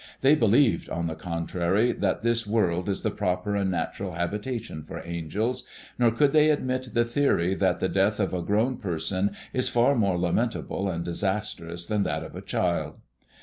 They 0.21 0.33
believed, 0.33 0.89
on 0.89 1.05
the 1.05 1.13
contrary, 1.13 1.91
that 1.91 2.23
this 2.23 2.47
world 2.47 2.89
is 2.89 3.03
the 3.03 3.11
proper 3.11 3.55
and 3.55 3.69
natural 3.69 4.13
habitation 4.13 4.83
for 4.83 5.03
angels; 5.05 5.63
nor 5.99 6.09
could 6.09 6.31
they 6.33 6.49
admit 6.49 6.95
the 6.95 7.05
theory 7.05 7.53
that 7.53 7.79
the 7.79 7.87
death 7.87 8.19
of 8.19 8.33
a 8.33 8.41
grown 8.41 8.77
person 8.77 9.35
is 9.53 9.69
far 9.69 9.93
more 9.93 10.17
lamentable 10.17 10.89
and 10.89 11.05
disastrous 11.05 11.85
than 11.85 12.01
that 12.01 12.23
of 12.23 12.35
a 12.35 12.41
child. 12.41 12.95